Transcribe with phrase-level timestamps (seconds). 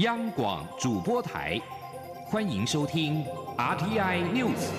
[0.00, 1.60] 央广主播台，
[2.24, 3.22] 欢迎收听
[3.58, 4.70] RTI News。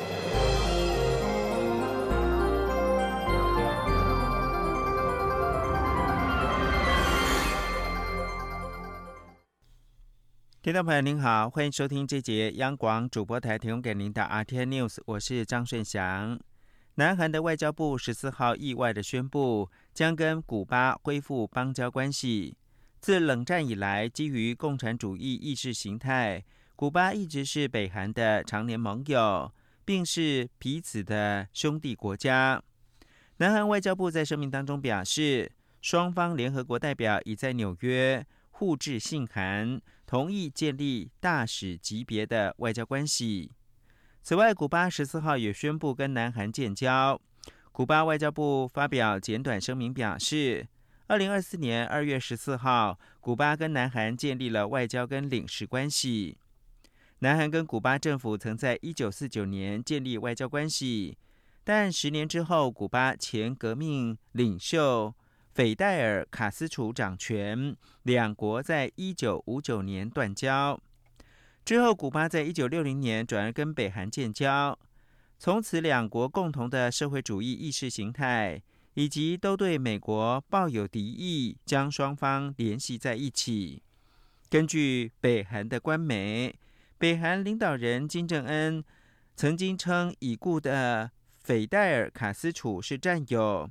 [10.64, 16.40] 听众朋友您好，欢迎收听这节央广主播台提供给您的 RTI News，我是张顺祥。
[16.96, 22.58] 南韩的外交部十四号意外的宣布，将跟古巴恢复邦交关系。
[23.02, 29.52] 自冷战以来，基于共产主义意识形态，古巴一直是北韩的常年盟友，
[29.84, 32.62] 并是彼此的兄弟国家。
[33.38, 35.52] 南韩外交部在声明当中表示，
[35.82, 43.52] 双方联合国代表已在纽约互致信函，同意建立大使级别的外交关系。
[44.22, 47.20] 此外，古巴十四号也宣布跟南韩建交。
[47.72, 50.68] 古巴外交部发表简短声明表示。
[51.12, 56.38] 二零二四年二月十四号，古巴跟南韩建立了外交跟领事关系。
[57.20, 61.18] 南韩跟古巴政府曾在一九四九年建立外交关系，
[61.66, 65.14] 但十年之后，古巴前革命领袖
[65.54, 70.80] 斐戴尔·卡斯楚掌权，两国在一九五九年断交。
[71.66, 74.80] 之后，古巴在一九六零年转而跟北韩建交，
[75.38, 78.64] 从此两国共同的社会主义意识形态。
[78.94, 83.82] 以及都对美国抱有敌意，将双方联系在一起。
[84.50, 86.54] 根据北韩的官媒，
[86.98, 88.84] 北韩领导人金正恩
[89.36, 93.70] 曾经称已故的斐戴尔·卡斯楚是战友。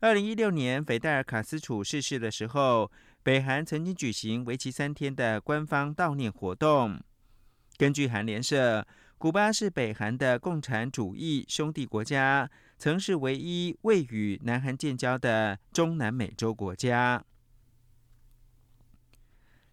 [0.00, 2.90] 二零一六年，斐戴尔·卡斯楚逝世的时候，
[3.22, 6.98] 北韩曾经举行为期三天的官方悼念活动。
[7.76, 8.86] 根据韩联社，
[9.18, 12.50] 古巴是北韩的共产主义兄弟国家。
[12.78, 17.24] 曾是唯一未与南韩建交的中南美洲国家。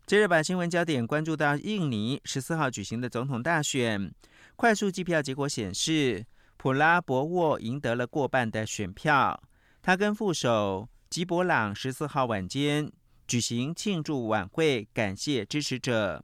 [0.06, 4.14] 接着，把新闻焦点关注到印尼十四号举行的总统大选，
[4.56, 6.26] 快速计票结果显示，
[6.58, 9.42] 普拉博沃赢得了过半的选票。
[9.82, 12.92] 他跟副手吉博朗十四号晚间
[13.26, 16.24] 举行庆祝晚会，感谢支持者。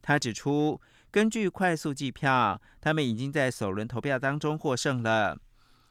[0.00, 5.38] 他指出，根据快速计票，他们已经在首轮投票当中获胜了。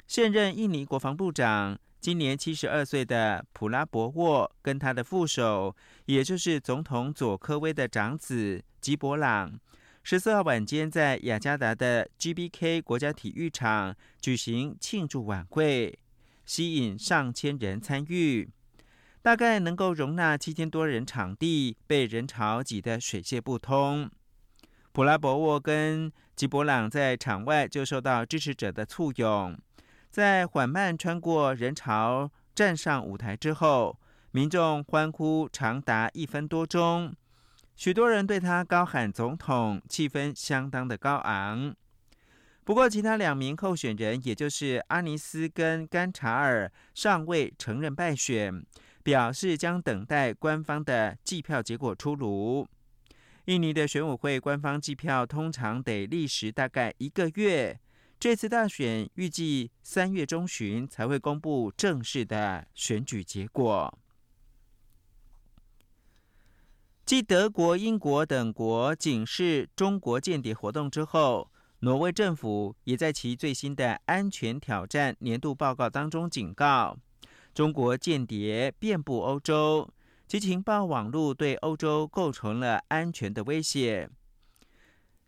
[0.07, 9.59] 现任印尼国防部长、今年七十二岁的普拉博沃，跟他的副手，也就是总统佐科威的长子吉博朗，
[10.03, 15.97] 十四号晚间在雅加达的 GBK 国家体育场举行庆祝晚会，
[16.45, 18.47] 吸引上千人参与，
[19.23, 24.07] 大概能够容纳七千多人，场地被人潮挤得水泄不通。
[24.91, 29.57] 普拉博沃跟吉博朗在场外就受到支持者的簇拥。
[30.15, 33.99] 在缓慢穿过人潮站上舞台之后，
[34.31, 37.13] 民众欢呼长达一分多钟，
[37.75, 41.75] 许多人对他高喊“总统”，气氛相当的高昂。
[42.63, 48.65] 不过，其他两名候选人，也就是阿尼斯跟甘查尔，尚未承认败选，
[49.03, 52.65] 表示将等待官方的计票结果出炉。
[53.47, 57.77] 印尼的选委会官方计票通常得历时大概一个月。
[58.25, 63.99] 这次大选预计三月中旬才会公布正式的选举结果。
[67.05, 76.97] 继德国、英国等国警示中国间谍活动之后，挪威政府也在其最新的安全挑战年度报告当中警告：
[77.53, 79.87] 中国间谍遍布欧洲，
[80.27, 84.09] 其情报网络对欧洲构成了安全的威胁。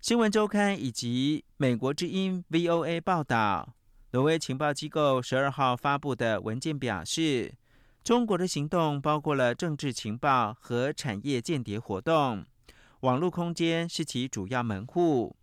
[0.07, 3.75] 新闻周刊以及美国之音 （VOA） 报道，
[4.11, 7.53] 挪威情报机构十二号发布的文件表示，
[8.05, 12.45] 中国的行动包括了政治情报和产业间谍活动，
[13.01, 15.35] 网络空间是其主要门户。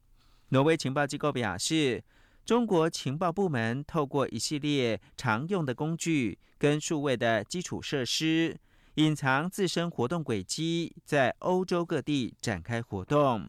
[0.48, 2.02] 挪威情报机构表示，
[2.46, 8.58] 中国情报部门透过一系列常用的工具跟数位的基础设施，
[8.94, 13.46] 隐藏自身活动轨迹，在欧洲各地展开活动。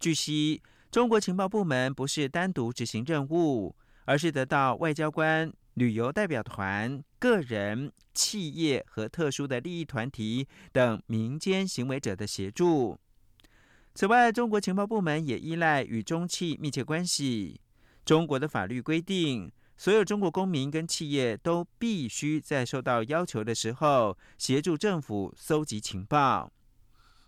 [0.00, 3.76] 据悉，中国情报部门不是单独执行任务，
[4.06, 12.98] 而是得到外交官、旅游代表团、个人、企业和特殊的利益团体等民间行为者的协助。
[13.94, 17.60] 此外，中国情报部门也依赖与中企密切关系。
[18.06, 26.50] 中国的法律规定，所有中国公民跟企业都必须在受到要求的时候协助政府搜集情报。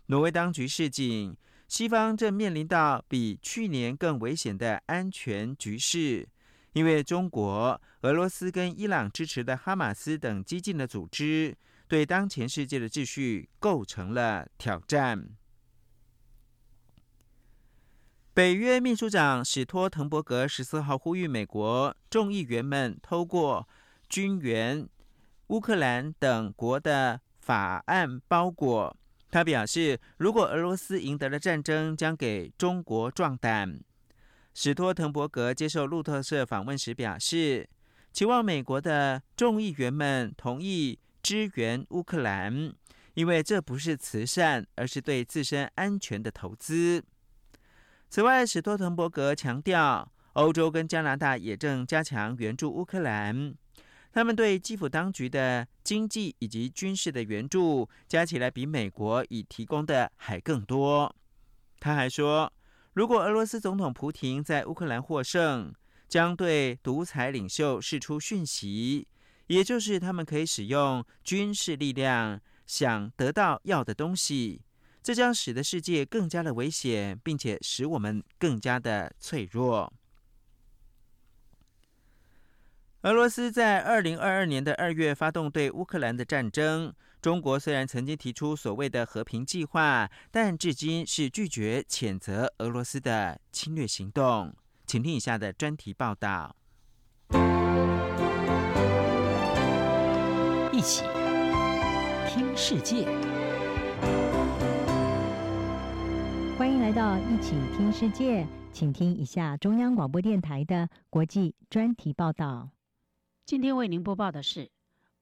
[0.07, 1.37] 挪威当局示警。
[1.67, 6.27] 西方正面临到比去年更危险的安全局势，
[6.73, 11.57] 因为中国、俄罗斯跟伊朗支持的哈马斯等激进的组织，
[11.87, 15.29] 对当前世界的秩序构成了挑战。
[18.35, 23.67] 北约秘书长史托滕伯格十四号呼吁美国众议员们透过
[24.09, 24.87] 军援
[25.47, 28.95] 乌克兰等国的法案包裹。
[29.33, 33.79] 他表示，如果俄罗斯赢得了战争，将给中国壮胆。
[34.53, 37.67] 史托滕伯格接受路透社访问时表示，
[38.11, 42.71] 期望美国的众议员们同意支援乌克兰，
[43.15, 47.03] 因为这不是慈善，而是对自身安全的投资。
[48.11, 53.55] 此外，史托滕伯格强调，欧洲跟加拿大也正加强援助乌克兰。
[54.13, 61.13] 他们对基辅当局的经济以及军事的援助加起来，比美国已提供的还更多。
[61.79, 62.53] 他还说，
[62.93, 65.73] 如果俄罗斯总统普京在乌克兰获胜，
[66.07, 69.07] 将对独裁领袖释出讯息，
[69.47, 74.61] 也就是他们可以使用军事力量想得到要的东西。
[75.01, 79.91] 这将使得世界更加的危险，并且使我们更加的脆弱。
[83.03, 86.93] 俄罗斯在二零二二年的二月发动对乌克兰的战争。
[87.21, 94.53] 中国虽然曾经提出所谓的和平计划，但至今是拒绝谴责俄罗斯的侵略行动。
[94.85, 96.55] 请听以下的专题报道。
[100.71, 101.03] 一起
[102.29, 103.05] 听世界。
[106.57, 112.69] 欢迎来到一起听世界，请听一下中央广播电台的国际专题报道。
[113.45, 114.71] 今天为您播报的是：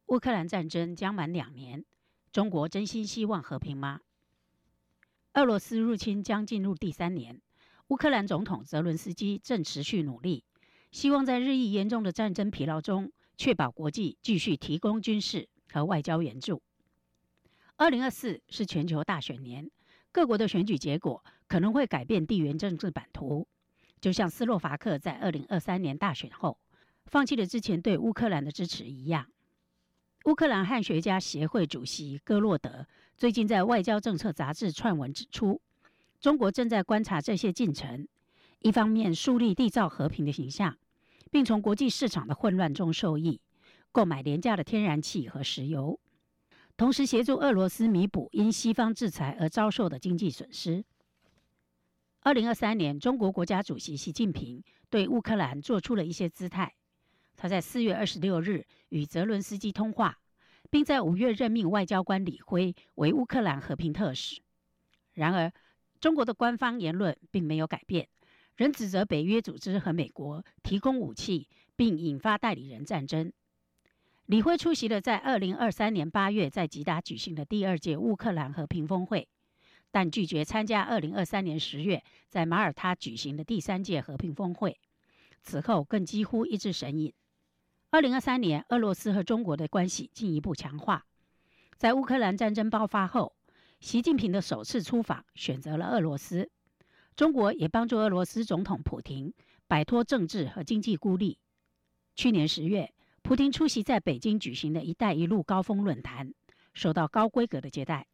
[0.05, 1.83] 乌克兰战争将满两年，
[2.31, 4.01] 中国真心希望和平吗？
[5.33, 7.41] 俄罗斯入侵将进入第三年，
[7.87, 10.43] 乌克兰总统泽伦斯基正持续努力，
[10.91, 16.61] 希望在日益严重的战争疲劳中，确保国际继续提供军事和外交援助。
[17.75, 19.71] 二零二四是全球大选年。
[20.11, 23.47] 各国的选举结果可能会改变地缘政治版图，
[23.99, 26.59] 就像斯洛伐克在二零二三年大选后
[27.11, 29.27] 放弃了之前对乌克兰的支持一样。
[30.25, 32.87] 乌克兰汉学家协会主席戈洛德
[33.17, 35.61] 最近在《外交政策》杂志撰文指出，
[36.21, 38.07] 中国正在观察这些进程，
[38.59, 40.77] 一方面树立缔造和平的形象，
[41.29, 43.41] 并从国际市场的混乱中受益，
[43.91, 45.99] 购买廉价的天然气和石油。
[46.77, 50.85] 同时协助俄罗斯弥补因西方制裁而遭受的经济损失。
[52.21, 56.73] 二零二三年，中国国家主席习近平对乌克兰做出了一些姿态。
[57.41, 60.15] 他在四月二十六日与泽伦斯基通话，
[60.69, 64.39] 并在五月任命外交官李辉为乌克兰和平特使。
[65.13, 65.51] 然而，
[65.99, 68.07] 中国的官方言论并没有改变，
[68.57, 73.33] 仍指责北约组织和美国提供武器，并引发代理人战争。
[74.27, 79.27] 李辉出席了在二零二三年八月在吉达举行的第二届乌克兰和平峰会，
[79.89, 84.79] 但拒绝参加二零二三年十月在马耳他举行的第三届和平峰会。
[85.41, 87.11] 此后更几乎一直神隐。
[87.93, 91.05] 二零二三年，俄罗斯和中国的关系进一步强化。
[91.75, 93.35] 在乌克兰战争爆发后，
[93.81, 96.49] 习近平的首次出访选择了俄罗斯，
[97.17, 99.33] 中国也帮助俄罗斯总统普京
[99.67, 101.37] 摆脱政治和经济孤立。
[102.15, 102.93] 去年十月。
[103.23, 106.33] 普京出席在北京举行的一带一路高峰论坛，
[106.73, 108.07] 受到高规格的接待。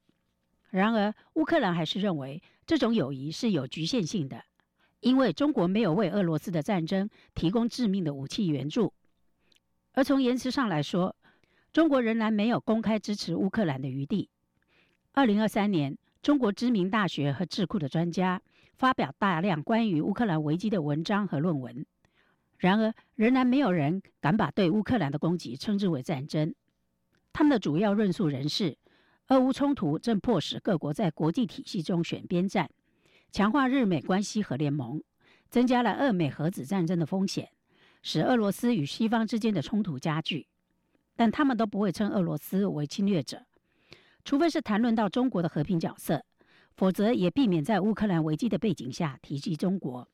[0.70, 4.44] 然而，乌克兰还是认为这种友谊是有局限性的，
[5.00, 8.92] 因为中国没有为俄罗斯的战争提供致命的武器援助。
[9.98, 11.16] 而从言辞上来说，
[11.74, 14.30] 中国仍然没有公开支持乌克兰的余地。
[15.12, 18.40] 二零二三年，中国知名大学和智库的专家
[18.76, 21.84] 发表大量关于乌克兰危机的文章和论文。
[22.60, 26.54] 然而，仍然没有人敢把对乌克兰的攻击称之为战争。
[27.34, 28.78] 他们的主要论述人士，
[29.30, 32.70] 俄乌冲突正迫使各国在国际体系中选边站，
[33.32, 35.02] 强化日美关系和联盟，
[35.50, 37.50] 增加了俄美核子战争的风险，
[38.10, 40.48] 使俄罗斯与西方之间的冲突加剧。
[41.14, 43.46] 但他们都不会称俄罗斯为侵略者，
[44.24, 46.24] 除非是谈论到中国的和平角色，
[46.78, 50.08] 否则也避免在乌克兰危机的背景下提及中国。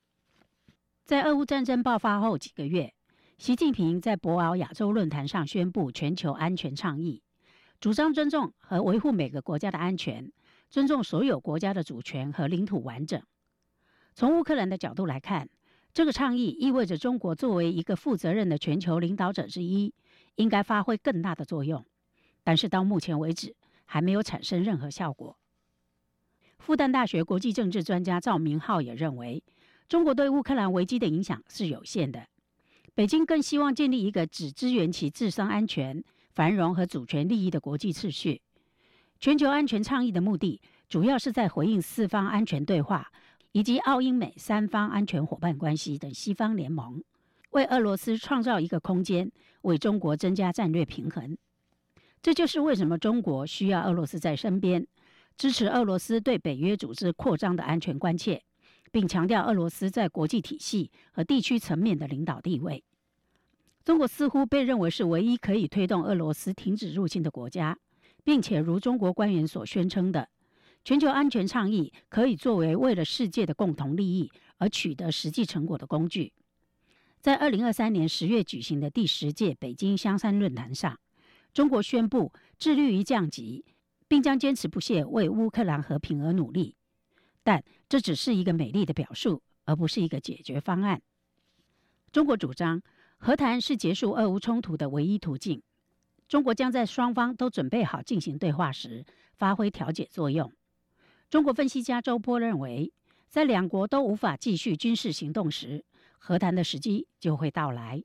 [1.04, 2.92] 在俄乌战争爆发后几个月，
[3.38, 7.22] 习近平在博鳌亚洲论坛上宣布全球安全倡议，
[7.78, 10.32] 主张尊重和维护每个国家的安全，
[10.68, 13.22] 尊重所有国家的主权和领土完整。
[14.16, 15.48] 从乌克兰的角度来看，
[15.94, 19.94] 这个倡议意味着中国作为一个负责任的全球领导者之一，
[20.34, 21.86] 应该发挥更大的作用。
[22.42, 25.38] 但是到目前为止，还没有产生任何效果。
[26.58, 29.42] 复旦大学国际政治专家赵明浩也认为。
[29.86, 32.26] 中国对乌克兰危机的影响是有限的。
[32.94, 38.40] 北京更希望建立一个只支援其自身安全、繁荣和主权利益的国际秩序。
[39.20, 43.12] 全球安全倡议的目的，主要是在回应四方安全对话
[43.54, 47.00] 以及澳英美三方安全伙伴关系等西方联盟，
[47.50, 49.30] 为俄罗斯创造一个空间，
[49.62, 51.38] 为中国增加战略平衡。
[52.20, 54.84] 这就是为什么中国需要俄罗斯在身边，
[55.36, 58.42] 支持俄罗斯对北约组织扩张的安全关切，
[58.90, 62.82] 并强调俄罗斯在国际体系和地区层面的领导地位。
[63.84, 67.78] 中国似乎被认为是唯一可以推动俄罗斯停止入侵的国家，
[68.24, 70.28] 并且如中国官员所宣称的。
[70.84, 76.32] 全球安全倡议可以作为为了世界的共同利益而取得实际成果的工具。
[77.22, 81.00] 在二零二三年十月举行的第十届北京香山论坛上，
[81.54, 83.64] 中国宣布致力于降级，
[84.06, 86.76] 并将坚持不懈为乌克兰和平而努力。
[87.42, 91.00] 但这只是一个美丽的表述，而不是一个解决方案。
[92.12, 92.82] 中国主张
[93.16, 95.62] 和谈是结束俄乌冲突的唯一途径。
[96.28, 100.52] 中国将在双方都准备好进行对话时发挥调解作用。
[101.34, 102.92] 中国分析家周波认为，
[103.28, 105.84] 在两国都无法继续军事行动时，
[106.16, 108.04] 和谈的时机就会到来。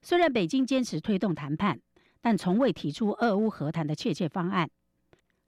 [0.00, 1.82] 虽然北京坚持推动谈判，
[2.22, 4.70] 但从未提出俄乌和谈的确切方案。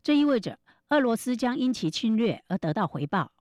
[0.02, 0.58] 这意味着
[0.90, 3.32] 俄罗斯将因其侵略而得到回报。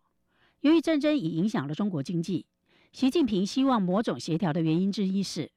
[0.61, 2.45] 由于战争已影响了中国经济，
[2.93, 5.51] 习近平希望某种协调的原因之一是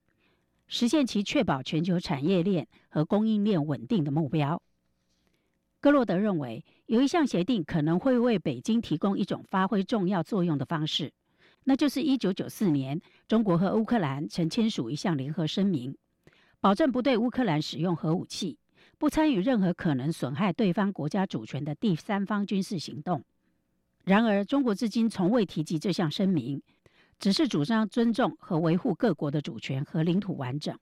[0.66, 4.60] 实现其确保全球产业链和供应链稳定的目标。
[5.80, 11.10] 格洛德认为，有一项协定可能会为北京提供一种发挥重要作用的方式，
[11.64, 15.96] 那就是1994年中国和乌克兰曾签署一项联合声明，
[16.60, 18.58] 保证不对乌克兰使用核武器，
[18.98, 23.24] 不参与任何可能损害对方国家主权的第三方军事行动。
[24.04, 26.60] 然而，中国至今从未提及这项声明，
[27.18, 30.78] 只是主张尊重和维护各国的主权和领土完整。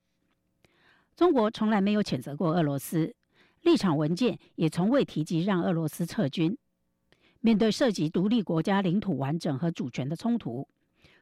[1.15, 3.15] 中国从来没有谴责过俄罗斯。
[3.63, 6.57] 立场文件也从未提及让俄罗斯撤军。
[7.41, 10.69] 面对涉及独立国家领土完整和主权的冲突，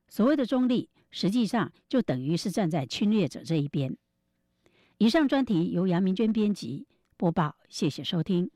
[0.09, 3.97] 所谓的中立，实际上就等于是站在侵略者这一边。
[4.99, 8.51] 以上专题由杨明娟编辑播报，谢谢收听。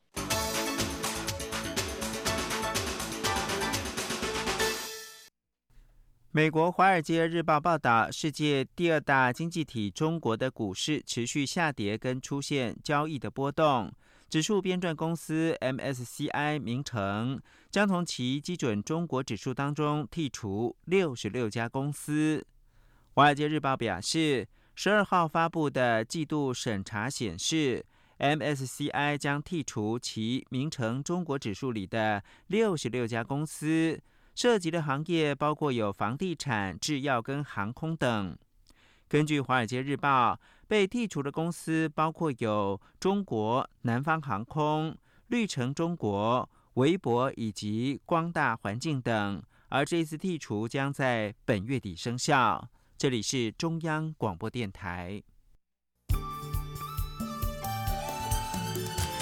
[6.34, 13.92] 美国《华尔街日报》报道，世界第二大经济体中国的股市持续下跌，跟出现交易的波动。
[14.30, 17.38] 指数编撰公司 MSCI 名称
[17.70, 22.38] 将从其基准中国指数当中剔除六十六家公司。
[23.10, 27.84] 《华尔街日报》表示，十二号发布的季度审查显示
[28.18, 34.00] ，MSCI 将剔除其名称中国指数里的六十六家公司。
[34.34, 38.36] 涉及的行业包括有房地产、制药跟航空等。
[39.08, 40.34] 根据《华尔街日报》，
[40.66, 44.96] 被剔除的公司包括有中国南方航空、
[45.28, 49.42] 绿城中国、微博以及光大环境等。
[49.68, 52.68] 而这次剔除将在本月底生效。
[52.98, 55.22] 这里是中央广播电台。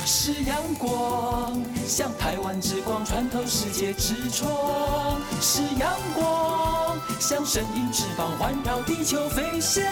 [0.07, 9.85] 是阳光，像台湾之光穿透世界之窗；是阳光，像神鹰翅膀环绕地球飞翔。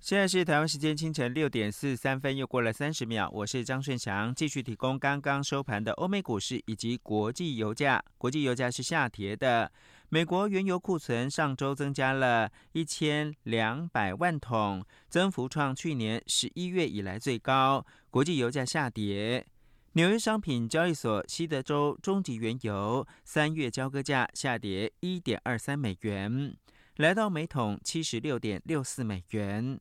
[0.00, 3.30] 现在是台湾时间清晨六点四十三分，又过了三十秒。
[3.32, 8.02] 我是张顺祥，继续提供刚刚收盘的欧美股市以及国际油价。
[8.16, 9.70] 国际油价是下跌的。
[10.10, 17.84] 美国原油库存上周增加了一千两百万桶，增幅创去年十一月以来最高。
[18.10, 19.46] 国际油价下跌，
[19.92, 26.56] 纽约商品交易所西德州中级原油三月交割价下跌一点二三美元，
[26.96, 29.78] 来到每桶七十六点六四美元。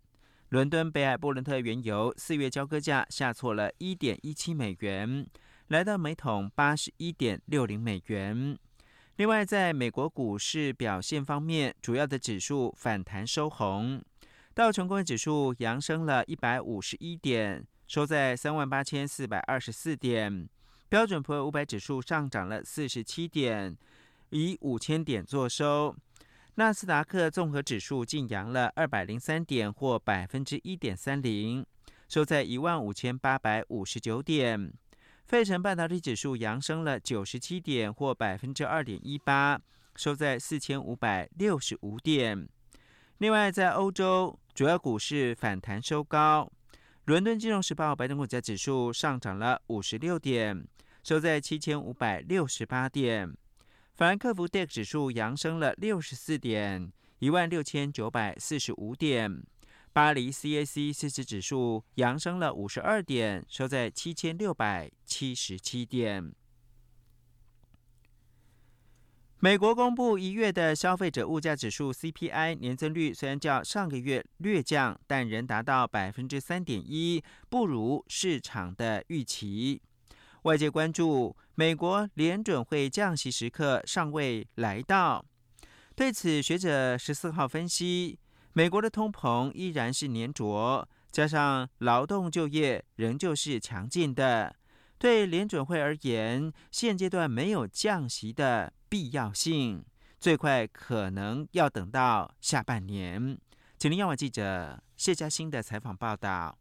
[0.50, 5.26] 伦敦北海布伦特原油四月交割价下挫了一点一七美元，
[5.70, 8.58] 来到每桶八十一点六零美元。
[9.18, 14.00] 另外，在美国股市表现方面，主要的指数反弹收红，
[14.54, 20.48] 道琼工业指数扬升了一百五十一点，收在三万八千四百二十四点；
[20.88, 23.76] 标准普尔五百指数上涨了四十七点，
[24.30, 25.96] 以五千点作收；
[26.54, 31.66] 纳斯达克综合指数净扬了二百零三点，或百分之一点三零，
[32.08, 34.72] 收在一万五千八百五十九点。
[35.28, 39.60] 费城半导体指数扬升了九十七点，或百分之二点一八，
[39.98, 42.48] 收在四千五百六十五点。
[43.18, 46.50] 另外，在欧洲主要股市反弹收高，
[47.04, 50.66] 伦敦金融时报白等股价指数上涨了五十六点，
[51.04, 53.30] 收在七千五百六十八点。
[53.96, 59.44] 法兰克福 DAX 指数扬升了六十四点，一万六千九百四十五点。
[59.98, 66.36] 巴黎 CAC 四十指数扬升了五十二点，收在七千六百七十七点。
[69.40, 79.82] 美国公布一月的消费者物价指数 CPI 年增率虽然较上个月略降，但仍达到百分之三点一，不如市场的预期。
[80.44, 85.26] 外界关注美国联准会降息时刻尚未来到，
[85.96, 88.20] 对此学者十四号分析，
[88.58, 94.56] 美国的通膨依然是粘着，加上劳动就业仍旧是强劲的。
[94.98, 99.86] 对联准会而言，现阶段没有降息的必要性，
[100.20, 103.38] 最快可能要等到下半年。
[103.78, 106.58] 请听央网记者谢嘉欣的采访报道。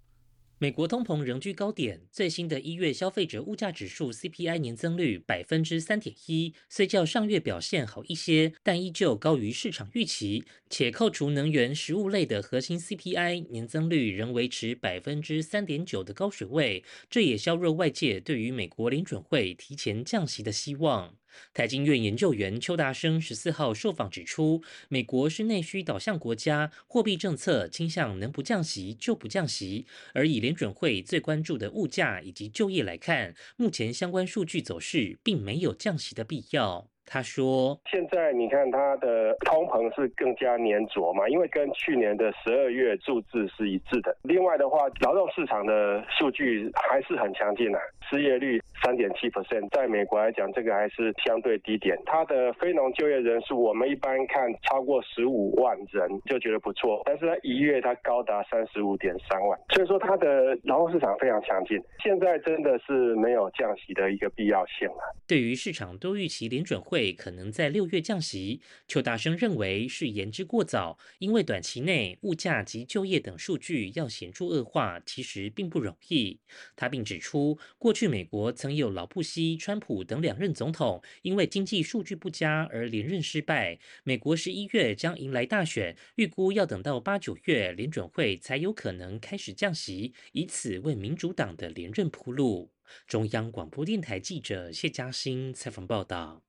[0.59, 10.47] 美国通膨仍居高点，最新的一月消费者物价指数 CPI 年增率百分之三点一，虽较上月表现好一些，但依旧高于市场预期。
[10.71, 21.17] 且扣除能源、食物类的核心 CPI 年增率仍维持百分之三点九的高水位，这也削弱外界对于美国联准会提前降息的希望。
[21.53, 29.87] 台经院研究员邱达生十四号受访指出，美国是内需导向国家，货币政策倾向能不降息就不降息。
[30.13, 36.96] 而以联准会最关注的物价以及就业来看，目前相关数据走势并没有降息的必要。
[37.07, 44.15] 他说：“现在你看它的通膨是更加粘着嘛，因为跟去年的十二月数字是一致的。
[44.23, 47.79] 另外的话，劳动市场的数据还是很强劲啊，
[48.11, 51.97] 失业率三点七 percent，在美国来讲，这个还是相对低点。
[52.05, 61.81] 它的非农就业人数，我们一般看超过十五万人就觉得不错，但是它一月它高达三十五点三万，所以说它的劳动市场非常强劲。
[62.03, 65.15] 现在真的是没有降息的一个必要性了。
[65.29, 76.41] 对于市场都预期联准会。”会可能在六月降息，邱大生认为是言之过早，因为短期内物价及就业等数据要显著恶化，其实并不容易。
[76.75, 83.79] 他并指出，过去美国曾有老布希、川普等两任总统因为经济数据不佳而连任失败。
[84.03, 92.73] 美国十一月将迎来大选，预估要等到八九月联准会才有可能开始降息，以此为民主党的连任铺路。
[93.07, 96.46] 中央广播电台记者谢嘉欣采访报道。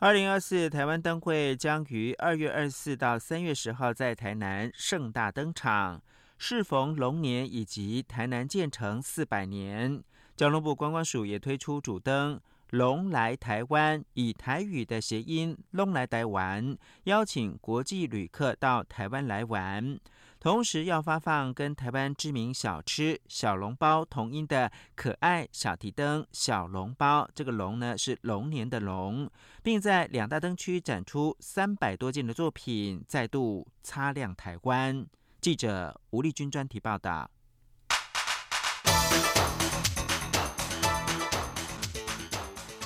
[0.00, 6.02] 二零二四台湾灯会将于二月二十四到三月十号在台南盛大登场。
[6.36, 10.02] 适逢龙年以及台南建成四百年，
[10.36, 12.38] 交通部观光署也推出主灯
[12.70, 19.98] “龙来台湾”，以台语的谐音“龙来台湾”，邀请国际旅客到台湾来玩。
[20.44, 29.30] 同时要发放跟台湾知名小吃小笼包同音的可爱小提灯小笼包，这个龙呢是龙年的龙，
[29.62, 35.06] 并在两大灯区展出三百多件的作品，再度擦亮台湾。
[35.40, 37.30] 记者吴立军专题报道。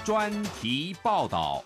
[0.05, 1.65] 专题报道。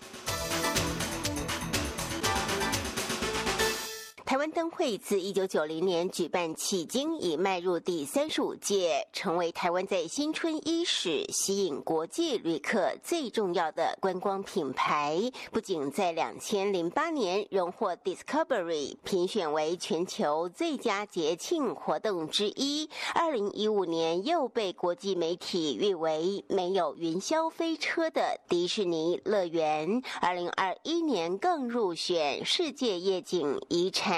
[4.25, 15.19] 台湾灯会自一九九零年举办迄今，已迈入第三十五届，成为台湾在新春伊始吸引国际旅客最重要的观光品牌。
[15.51, 34.12] 不仅在两千零八年荣获 Discovery 评选为全球最佳节庆活动之一，二零一五年又被国际媒体誉为没有云霄飞车的迪士尼乐园，二零二一年更入选世界夜景遗产。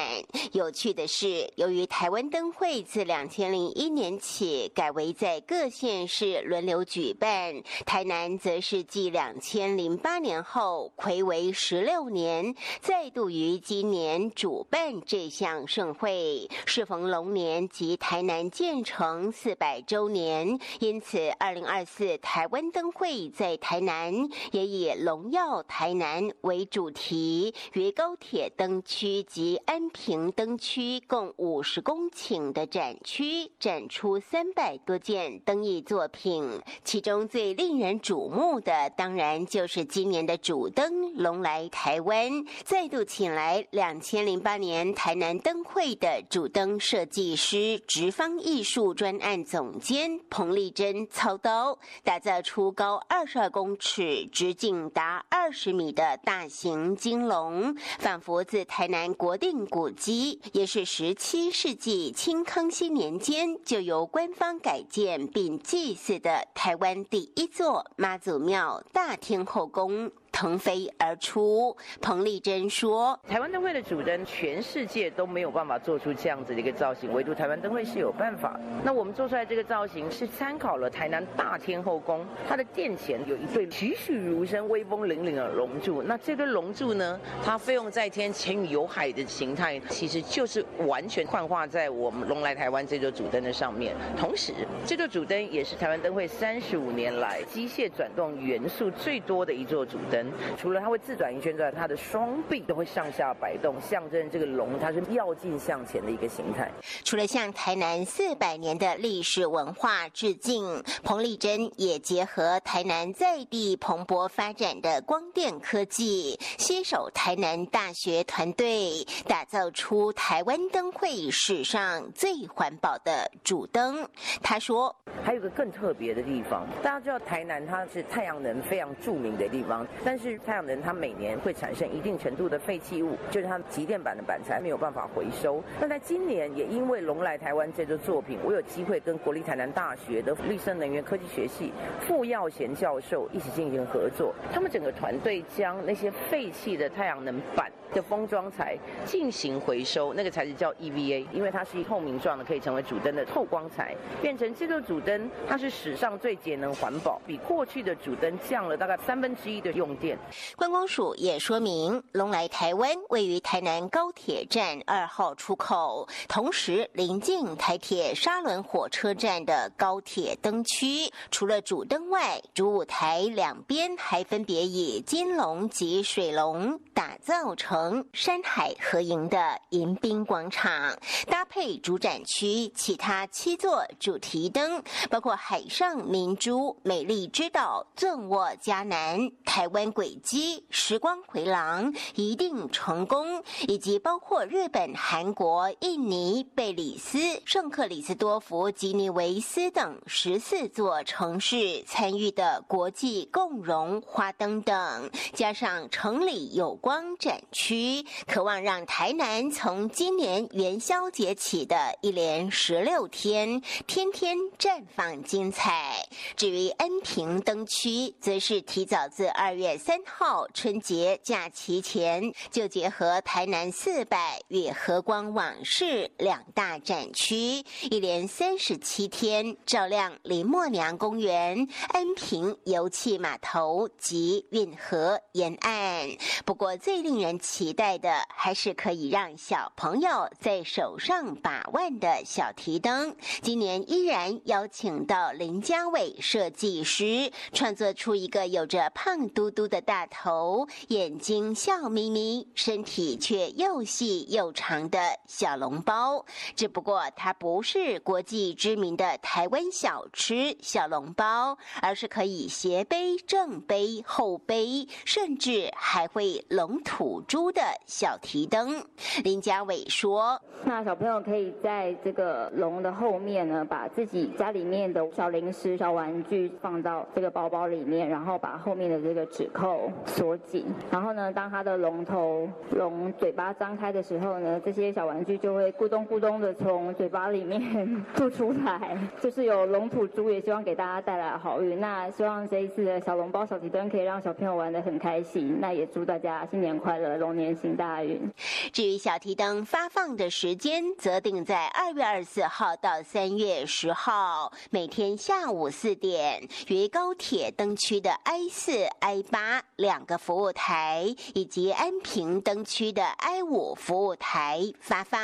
[0.52, 16.50] 有趣的是，由于台湾灯会自两千零一年起改为在各县市轮流举办，台南则是继两千零八年后，魁为十六年，再度于今年主办这项盛会。
[16.66, 24.14] 适逢龙年及台南建成四百周年，因此二零二四台湾灯会在台南
[24.52, 29.85] 也以“荣耀台南”为主题，于高铁灯区及安。
[29.90, 36.62] 平灯区共五十公顷的展区，展出三百多件灯艺作品。
[36.84, 42.32] 其中最令人瞩目的，当然就是今年的主灯“龙来台湾”，
[42.64, 59.96] 再度请来两千零八年台南灯会的主灯设计师、直方艺术专案总监彭丽珍操刀，打造出高二十二公尺、直径达二十米的大型金龙，仿佛自台南国定古。
[59.96, 70.12] 迹也是十七世纪清康熙年间就由官方改建并祭祀的台湾第一座妈祖庙大天后宫。
[70.36, 71.74] 腾飞而出。
[72.02, 78.60] 彭丽珍说：“台湾灯会的主灯，全世界都没有办法做出这样子的一个造型，唯独台湾灯会是有办法。
[78.84, 86.04] 那我们做出来这个造型，是参考了台南大天后宫，它的殿前有一对栩栩如生、威风凛凛的龙柱。
[86.04, 93.96] 那这对龙柱呢，它飞龙在天、潜于有海的形态，其实就是完全幻化在我们龙来台湾这座主灯的上面。
[94.18, 94.52] 同时，
[94.86, 100.25] 这座主灯也是台湾灯会三十五年来机械转动元素最多的一座主灯。
[100.58, 106.72] 除了它会自转一圈之外，它的双臂都会上下摆动，象征这个龙它是要进向前的一个形态。
[107.04, 124.08] 除了向台南四百年的历史文化致敬，彭丽珍也结合台南在地蓬勃发展的光电科技，携手台南大学团队，打造出台湾灯会史上最环保的主灯。
[124.42, 135.62] 他说：“还有个更特别的地方，大家知道台南它是太阳能非常著名的地方，但但是太阳能它每年会产生一定程度的废弃物，就是它集电板的板材没有办法回收。
[135.78, 160.18] 那在今年也因为龙来台湾这个作品，我有机会跟国立台南大学的绿色能源科技学系傅耀贤教授一起进行合作，他们整个团队将那些废弃的太阳能板的封装材进行回收，那个材质叫 EVA，因为它是一透明状的，可以成为主灯的透光材，变成这个主灯，它是史上最节能环保，比过去的主灯降了大概三分之一的用电。
[160.56, 171.12] 观光署也说明，龙来台湾位于台南高铁站二号出口，同时临近台铁沙仑火车站的高铁灯区。
[171.32, 177.75] 除了主灯外，主舞台两边还分别以金龙及水龙打造成
[178.14, 216.08] 山海合营的迎宾广场，搭配主展区其他七座主题灯，包括海上明珠、美丽之岛、纵卧迦南、台湾轨迹、时光回廊、一定成功，以及包括日本、韩国、印尼、贝里斯、圣克里斯多福、吉尼维斯等十四座城市参与的国际共融花灯等，加上城里有光展区，区渴望让台南从今年元宵节起的一连十六天，天天绽放精彩。
[216.36, 236.08] 至于恩平灯区，则是提早自二月三号春节假期前，就结合台南四百与和光往事两大展区，一连三十七天照亮林默娘公园、恩平油气码头及运河沿岸。
[236.46, 243.16] 不过，最令人期期待的还是可以让小朋友在手上把玩的小提灯。
[243.42, 256.26] 今年依然邀请到林家伟设计师，创作出一个有着胖嘟嘟的大头、眼睛笑眯眯、身体却又细又长的小笼包。
[256.58, 268.84] 只不过，它不是国际知名的台湾小吃小笼包，而是可以斜背、正背、后背，甚至还会龙吐珠的小提灯。
[269.24, 280.66] 林家伟说：“那小朋友可以在这个龙的后面呢，把自己家里面的小零食、小玩具放到这个包包里面，然后把后面的这个指扣锁紧。
[280.92, 287.62] 然后呢，当它的龙头、龙嘴巴张开的时候呢，这些小玩具就会咕咚咕咚的从嘴巴里面
[288.16, 288.98] 吐出来。
[289.22, 291.80] 就是有龙吐珠，也希望给大家带来好运。
[291.80, 295.58] 那希望这一次的小笼包、小提灯可以让小朋友玩得很开心。
[295.60, 298.32] 那也祝大家新年快乐，龙年行大运。”
[298.74, 315.22] 至于小提灯发放的时间，则定在二月二十四号到三月十号，每天下午四点，于高铁灯区的 I 四、I 八两个服务台，以及安平灯区的 I 五服务台发放。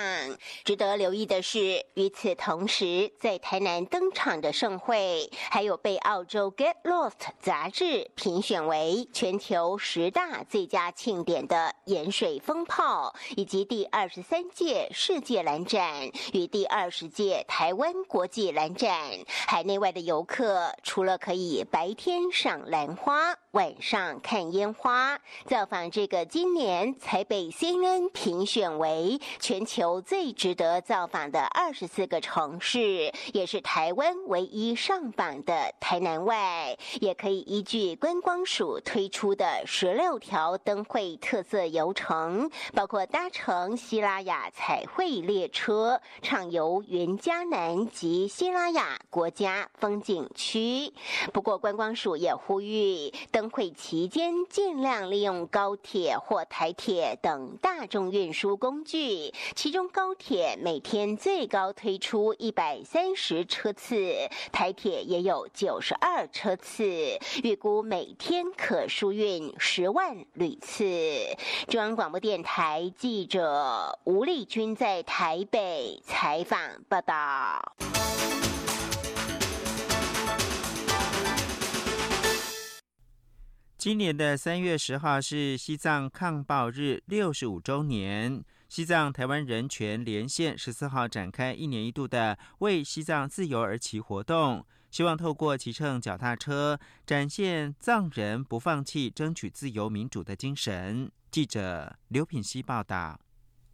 [0.64, 13.14] 值得留意的是，与此同时，在台南登场的盛会，还有被澳洲《Get Lost》杂志评选为全球十大最佳庆典的演水风炮。
[13.36, 50.94] 以及第二十三届世界蓝展与第二十届台湾国际蓝展，海内外的游客除了可以白天赏兰花，晚上看烟花，造访这个今年才被 CNN 评选为全球最值得造访的二十四个城市，也是台湾唯一上榜的台南外，也可以依据观光署推出的十六条灯会特色游程，包括搭乘希拉雅彩绘列车，畅游云嘉南及希拉雅国家风景区。
[51.34, 53.41] 不过，观光署也呼吁灯。
[53.42, 59.34] 灯会期间，尽量利用高铁或台铁等大众运输工具。
[59.56, 63.96] 其中，高铁每天最高推出一百三十车次，
[64.52, 66.86] 台铁也有九十二车次，
[67.42, 70.86] 预估每天可输运十万旅次。
[71.68, 77.91] 中央广播电台记者吴丽君在台北采访报道。
[83.82, 101.12] 今年的三月十号是西藏抗暴日六十五周年，西藏台湾人权连线十四号展开一年一度的为西藏自由而骑活动，希望透过骑乘脚踏车，展现藏人不放弃争取自由民主的精神。
[101.32, 103.20] 记者刘品希报道。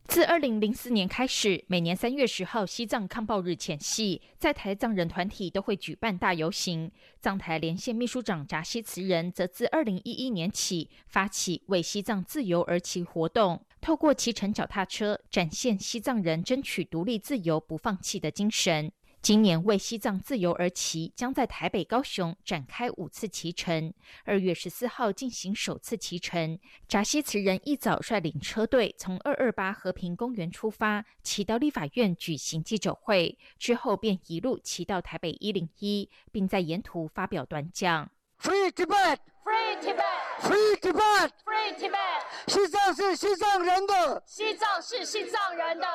[0.07, 6.89] 自二零零四年开始，每年三月十号西藏抗暴日前夕，在台藏人团体都会举办大游行。
[7.19, 18.89] 藏台连线秘书长扎西慈仁则自二零一一年起发起为西藏自由而骑活动，透过骑乘脚踏车，展现西藏人争取独立自由不放弃的精神。
[19.19, 23.93] 今年为西藏自由而骑，将在台北、高雄展开五次骑乘。
[24.23, 38.09] 二月十四号进行首次骑乘，扎西慈人一早率领车队从二二八和平公园出发，骑到立法院举行记者会，之后便一路骑到台北一零一，并在沿途发表短讲。
[38.39, 42.21] Free Tibet, Free Tibet, Free Tibet, Free Tibet。
[42.47, 45.85] 西藏是西藏人的，西藏是西藏人的。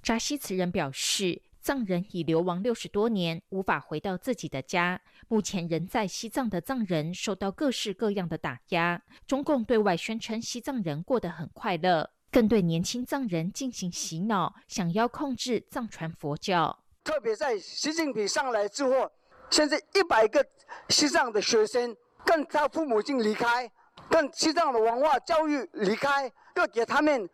[0.00, 1.42] 扎西慈人表示。
[1.68, 4.98] 藏人已流亡六十多年，无法回到自己的家。
[5.28, 9.02] 目前人在西藏的藏人受到各式各样的打压。
[9.26, 16.74] 中共对外宣称西藏人过得很快乐，更对年轻藏人进行洗脑，想要控制藏传佛教。
[17.04, 19.12] 特别在习近平上来之后，
[19.50, 20.42] 现在一百个
[20.88, 23.70] 西藏的学生跟他父母亲离开，
[24.08, 27.28] 跟西藏的文化教育离开，要给他们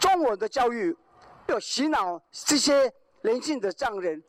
[0.00, 0.96] 中文的教育，
[1.48, 2.90] 要洗脑这些。
[3.24, 4.22] 人性的藏人，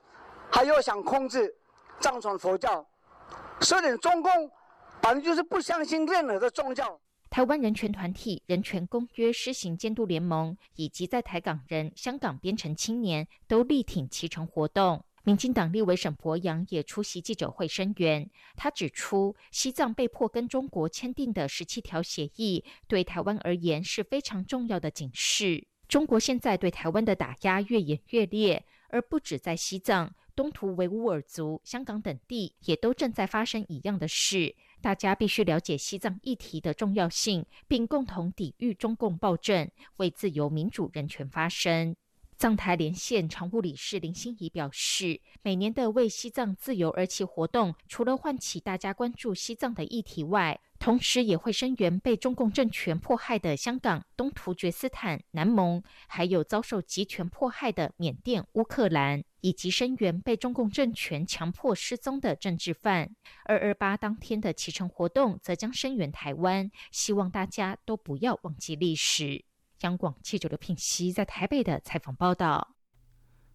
[0.49, 1.53] 还要想控制
[1.99, 2.87] 藏传佛教，
[3.59, 4.49] 所以中共
[5.01, 6.97] 反正就是不相信任何的宗教。
[7.29, 15.03] 台湾人权团体人权公约施行监督联盟以及在台港人、香港编程青年都力挺骑乘活动。
[15.25, 18.29] 民进党立委沈博阳也出席记者会声援。
[18.55, 25.67] 他指出，西藏被迫跟中国签订的十七条协议，对台湾而言是非常重要的警示。
[25.89, 28.65] 中国现在对台湾的打压越演越烈。
[28.95, 34.55] 而不止在西藏、东土维吾尔族、香港等地，也都正在发生一样的事。
[34.79, 41.97] 大家必须了解西藏议题的重要性，并共同抵御中共暴政，为自由、民主、人权发声。
[42.37, 63.15] 藏台连线常务理事林心怡表示，每年的为西藏自由而起活动，除了唤起大家关注西藏的议题外，同时也会声援被中共政权迫害的香港、东突厥斯坦、南蒙，还有遭受集权迫害的缅甸、乌克兰，以及声援被中共政权强迫失踪的政治犯。
[63.45, 69.45] 二二八当天的启程活动，则将声援台湾，希望大家都不要忘记历史。
[69.85, 72.75] 央广记者刘品熙在台北的采访报道。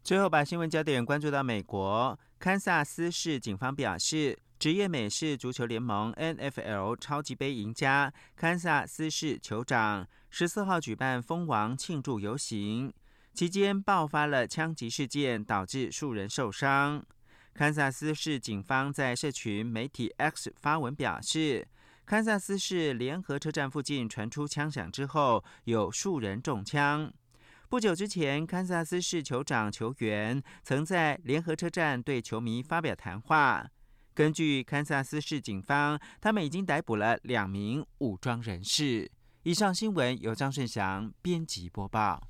[0.04, 12.92] 最后，把新闻焦点关注到美国堪萨斯市警方表示，职业美式足球联盟 NFL 超级杯赢家堪萨斯市酋长十四号举办蜂王庆祝游行，
[13.34, 17.04] 期间爆发了枪击事件，导致数人受伤。
[17.52, 21.66] 堪萨斯市警方在社群媒体 X 发文表示。
[22.10, 27.08] 堪萨斯市联合车站附近传出枪响之后，有数人中枪。
[27.68, 33.64] 不久之前，堪萨斯市酋长球员曾在联合车站对球迷发表谈话。
[34.12, 39.08] 根据堪萨斯市警方，他们已经逮捕了两名武装人士。
[39.44, 42.20] 以上新闻由张顺祥编辑播报。